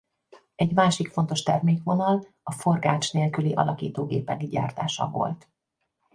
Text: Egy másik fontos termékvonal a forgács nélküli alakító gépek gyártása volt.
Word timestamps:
Egy 0.55 0.73
másik 0.73 1.07
fontos 1.07 1.43
termékvonal 1.43 2.27
a 2.43 2.51
forgács 2.51 3.13
nélküli 3.13 3.53
alakító 3.53 4.05
gépek 4.05 4.43
gyártása 4.47 5.09
volt. 5.09 5.47